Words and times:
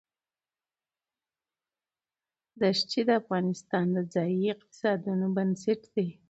ښتې 2.79 3.01
د 3.07 3.09
افغانستان 3.21 3.85
د 3.95 3.97
ځایي 4.13 4.43
اقتصادونو 4.55 5.25
بنسټ 5.35 5.81
دی. 5.95 6.07